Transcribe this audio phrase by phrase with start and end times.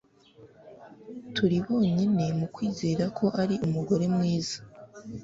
[1.35, 4.57] Turi bonyine mu kwizera ko ari umugore mwiza